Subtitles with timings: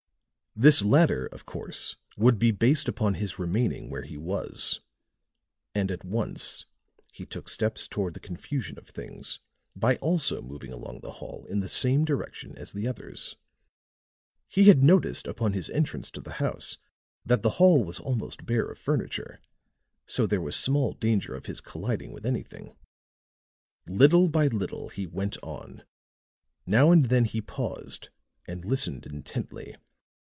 [0.53, 4.81] This latter, of course, would be based upon his remaining where he was;
[5.73, 6.65] and at once
[7.13, 9.39] he took steps toward the confusion of things
[9.77, 13.37] by also moving along the hall in the same direction as the others.
[14.49, 16.77] He had noticed upon his entrance to the house
[17.25, 19.39] that the hall was almost bare of furniture,
[20.05, 22.75] so there was small danger of his colliding with anything.
[23.87, 25.85] Little by little he went on;
[26.65, 28.09] now and then he paused
[28.45, 29.77] and listened intently.